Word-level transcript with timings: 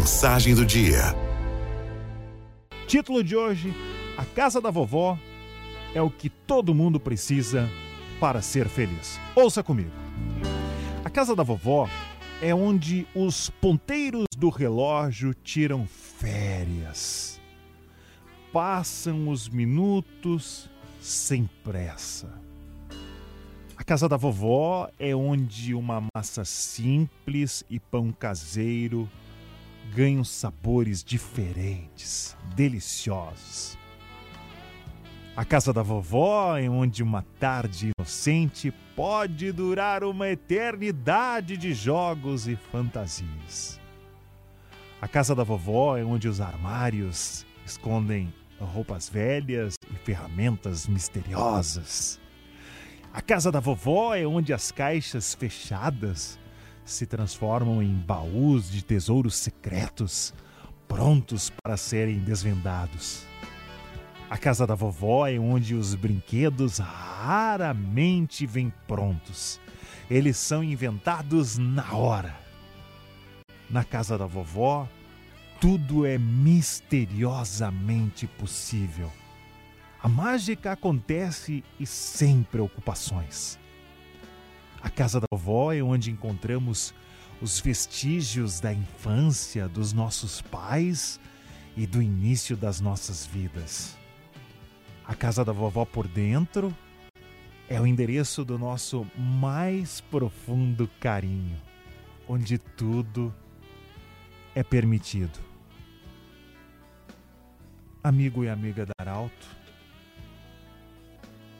Mensagem 0.00 0.54
do 0.54 0.64
dia. 0.64 1.14
Título 2.86 3.22
de 3.22 3.36
hoje: 3.36 3.70
A 4.16 4.24
casa 4.24 4.58
da 4.58 4.70
vovó 4.70 5.18
é 5.94 6.00
o 6.00 6.08
que 6.08 6.30
todo 6.30 6.74
mundo 6.74 6.98
precisa 6.98 7.68
para 8.18 8.40
ser 8.40 8.66
feliz. 8.66 9.20
Ouça 9.36 9.62
comigo. 9.62 9.90
A 11.04 11.10
casa 11.10 11.36
da 11.36 11.42
vovó 11.42 11.86
é 12.40 12.54
onde 12.54 13.06
os 13.14 13.50
ponteiros 13.50 14.24
do 14.38 14.48
relógio 14.48 15.34
tiram 15.34 15.86
férias. 15.86 17.38
Passam 18.54 19.28
os 19.28 19.50
minutos 19.50 20.70
sem 20.98 21.46
pressa. 21.62 22.32
A 23.76 23.84
casa 23.84 24.08
da 24.08 24.16
vovó 24.16 24.88
é 24.98 25.14
onde 25.14 25.74
uma 25.74 26.02
massa 26.16 26.42
simples 26.42 27.62
e 27.68 27.78
pão 27.78 28.10
caseiro 28.10 29.06
ganham 29.94 30.24
sabores 30.24 31.02
diferentes, 31.02 32.36
deliciosos. 32.54 33.76
A 35.36 35.44
casa 35.44 35.72
da 35.72 35.82
vovó 35.82 36.56
é 36.56 36.68
onde 36.68 37.02
uma 37.02 37.22
tarde 37.38 37.90
inocente 37.96 38.72
pode 38.94 39.52
durar 39.52 40.04
uma 40.04 40.28
eternidade 40.28 41.56
de 41.56 41.72
jogos 41.72 42.46
e 42.46 42.56
fantasias. 42.56 43.80
A 45.00 45.08
casa 45.08 45.34
da 45.34 45.42
vovó 45.42 45.96
é 45.96 46.04
onde 46.04 46.28
os 46.28 46.40
armários 46.40 47.46
escondem 47.64 48.32
roupas 48.60 49.08
velhas 49.08 49.74
e 49.90 49.94
ferramentas 50.04 50.86
misteriosas. 50.86 52.20
A 53.12 53.22
casa 53.22 53.50
da 53.50 53.60
vovó 53.60 54.14
é 54.14 54.26
onde 54.26 54.52
as 54.52 54.70
caixas 54.70 55.34
fechadas 55.34 56.38
se 56.90 57.06
transformam 57.06 57.82
em 57.82 57.94
baús 57.94 58.70
de 58.70 58.84
tesouros 58.84 59.36
secretos, 59.36 60.34
prontos 60.88 61.50
para 61.62 61.76
serem 61.76 62.18
desvendados. 62.18 63.24
A 64.28 64.36
casa 64.36 64.66
da 64.66 64.74
vovó 64.74 65.24
é 65.26 65.38
onde 65.38 65.74
os 65.74 65.94
brinquedos 65.94 66.78
raramente 66.78 68.46
vêm 68.46 68.72
prontos. 68.86 69.60
Eles 70.10 70.36
são 70.36 70.64
inventados 70.64 71.56
na 71.58 71.92
hora. 71.92 72.38
Na 73.68 73.84
casa 73.84 74.16
da 74.18 74.26
vovó, 74.26 74.88
tudo 75.60 76.06
é 76.06 76.18
misteriosamente 76.18 78.26
possível. 78.26 79.12
A 80.02 80.08
mágica 80.08 80.72
acontece 80.72 81.62
e 81.78 81.86
sem 81.86 82.42
preocupações. 82.42 83.60
A 84.82 84.88
casa 84.88 85.20
da 85.20 85.26
vovó 85.30 85.72
é 85.72 85.82
onde 85.82 86.10
encontramos 86.10 86.94
os 87.40 87.60
vestígios 87.60 88.60
da 88.60 88.72
infância 88.72 89.68
dos 89.68 89.92
nossos 89.92 90.40
pais 90.40 91.20
e 91.76 91.86
do 91.86 92.02
início 92.02 92.56
das 92.56 92.80
nossas 92.80 93.26
vidas. 93.26 93.96
A 95.04 95.14
casa 95.14 95.44
da 95.44 95.52
vovó 95.52 95.84
por 95.84 96.06
dentro 96.06 96.74
é 97.68 97.80
o 97.80 97.86
endereço 97.86 98.44
do 98.44 98.58
nosso 98.58 99.06
mais 99.16 100.00
profundo 100.00 100.88
carinho, 100.98 101.60
onde 102.28 102.58
tudo 102.58 103.34
é 104.54 104.62
permitido. 104.62 105.38
Amigo 108.02 108.44
e 108.44 108.48
amiga 108.48 108.86
da 108.86 108.92
Arauto, 108.98 109.46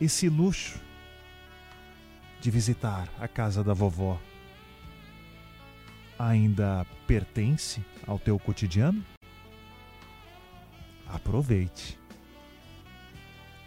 esse 0.00 0.28
luxo 0.28 0.80
de 2.40 2.50
visitar 2.50 3.08
a 3.18 3.28
casa 3.28 3.62
da 3.62 3.74
vovó 3.74 4.18
ainda 6.18 6.86
pertence 7.06 7.84
ao 8.06 8.18
teu 8.18 8.38
cotidiano? 8.38 9.04
Aproveite. 11.08 11.98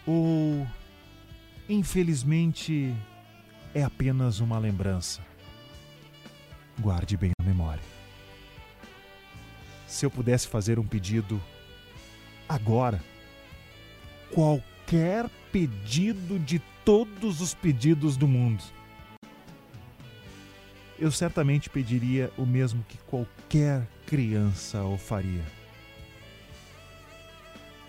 Ou, 0.06 0.66
infelizmente, 1.68 2.94
é 3.74 3.82
apenas 3.82 4.40
uma 4.40 4.58
lembrança? 4.58 5.20
Guarde 6.78 7.16
bem 7.16 7.32
a 7.40 7.42
memória. 7.42 7.82
Se 9.86 10.06
eu 10.06 10.10
pudesse 10.10 10.48
fazer 10.48 10.78
um 10.78 10.86
pedido 10.86 11.40
agora, 12.48 13.02
qualquer 14.32 15.28
pedido 15.54 16.36
de 16.36 16.60
todos 16.84 17.40
os 17.40 17.54
pedidos 17.54 18.16
do 18.16 18.26
mundo. 18.26 18.60
Eu 20.98 21.12
certamente 21.12 21.70
pediria 21.70 22.32
o 22.36 22.44
mesmo 22.44 22.84
que 22.88 22.98
qualquer 23.06 23.86
criança 24.04 24.82
o 24.82 24.98
faria. 24.98 25.44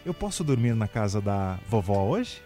Eu 0.05 0.13
posso 0.13 0.43
dormir 0.43 0.75
na 0.75 0.87
casa 0.87 1.19
da 1.19 1.57
vovó 1.67 2.03
hoje? 2.03 2.39